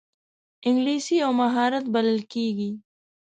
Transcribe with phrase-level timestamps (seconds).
[0.67, 2.71] انګلیسي یو مهارت بلل کېږي